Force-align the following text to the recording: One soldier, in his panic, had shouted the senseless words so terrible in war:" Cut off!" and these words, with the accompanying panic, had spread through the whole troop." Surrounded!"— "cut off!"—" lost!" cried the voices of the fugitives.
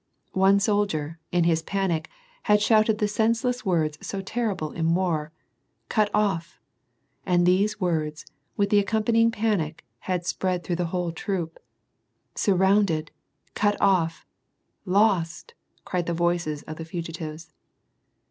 One 0.33 0.59
soldier, 0.59 1.19
in 1.31 1.43
his 1.43 1.61
panic, 1.61 2.09
had 2.49 2.59
shouted 2.59 2.97
the 2.97 3.07
senseless 3.07 3.63
words 3.67 3.99
so 4.01 4.19
terrible 4.19 4.71
in 4.71 4.95
war:" 4.95 5.31
Cut 5.89 6.09
off!" 6.11 6.59
and 7.23 7.45
these 7.45 7.79
words, 7.79 8.25
with 8.57 8.71
the 8.71 8.79
accompanying 8.79 9.29
panic, 9.29 9.85
had 9.99 10.25
spread 10.25 10.63
through 10.63 10.77
the 10.77 10.87
whole 10.89 11.11
troop." 11.11 11.59
Surrounded!"— 12.35 13.11
"cut 13.53 13.77
off!"—" 13.79 14.25
lost!" 14.97 15.53
cried 15.85 16.07
the 16.07 16.15
voices 16.15 16.63
of 16.63 16.77
the 16.77 16.85
fugitives. 16.85 17.53